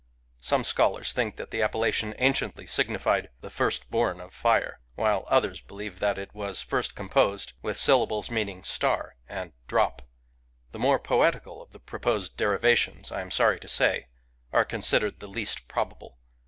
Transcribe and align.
Some 0.39 0.63
scholars 0.63 1.13
think 1.13 1.35
that 1.35 1.51
the 1.51 1.61
appellation 1.61 2.15
anciently 2.17 2.65
signified" 2.65 3.29
the 3.41 3.51
First 3.51 3.91
born 3.91 4.19
of 4.19 4.33
Fire"; 4.33 4.79
while 4.95 5.25
others 5.27 5.61
believe 5.61 5.99
that 5.99 6.17
it 6.17 6.33
was 6.33 6.59
first 6.59 6.95
composed 6.95 7.53
with 7.61 7.77
syllables 7.77 8.31
meaning 8.31 8.63
"star" 8.63 9.15
and 9.29 9.53
"drop." 9.67 10.01
The 10.71 10.79
more 10.79 10.97
poetical 10.97 11.61
of 11.61 11.71
the 11.71 11.79
proposed 11.79 12.35
derivations, 12.35 13.11
I 13.11 13.21
am 13.21 13.29
sorry 13.29 13.59
to 13.59 13.67
say, 13.67 14.07
are 14.51 14.65
considered 14.65 15.19
the 15.19 15.27
least 15.27 15.67
probable. 15.67 16.17